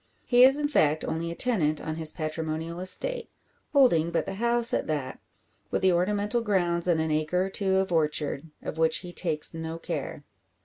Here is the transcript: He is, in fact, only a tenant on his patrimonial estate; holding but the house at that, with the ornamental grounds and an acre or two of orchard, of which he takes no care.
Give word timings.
He 0.25 0.43
is, 0.43 0.57
in 0.57 0.67
fact, 0.67 1.05
only 1.05 1.29
a 1.29 1.35
tenant 1.35 1.79
on 1.79 1.93
his 1.97 2.11
patrimonial 2.11 2.79
estate; 2.79 3.29
holding 3.71 4.09
but 4.09 4.25
the 4.25 4.33
house 4.41 4.73
at 4.73 4.87
that, 4.87 5.19
with 5.69 5.83
the 5.83 5.91
ornamental 5.93 6.41
grounds 6.41 6.87
and 6.87 6.99
an 6.99 7.11
acre 7.11 7.45
or 7.45 7.49
two 7.51 7.75
of 7.75 7.91
orchard, 7.91 8.49
of 8.63 8.79
which 8.79 8.97
he 9.05 9.13
takes 9.13 9.53
no 9.53 9.77
care. 9.77 10.23